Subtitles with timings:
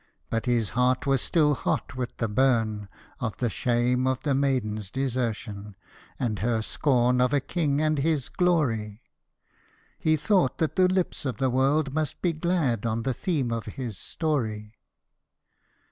[0.31, 4.89] But his heart was still hot with the burn Of the shame of the maiden's
[4.89, 5.75] desertion,
[6.19, 9.03] and her scorn of a king and his glory;
[9.99, 13.67] He thought that the lips of the world must be glad on the theme of
[13.67, 14.71] his story.